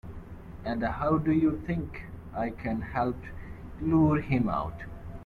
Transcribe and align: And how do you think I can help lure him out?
And 0.65 0.81
how 0.83 1.19
do 1.19 1.31
you 1.31 1.61
think 1.67 2.05
I 2.35 2.49
can 2.49 2.81
help 2.81 3.17
lure 3.79 4.19
him 4.19 4.49
out? 4.49 4.85